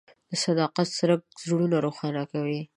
[0.29, 2.61] د صداقت څرک زړونه روښانه کوي.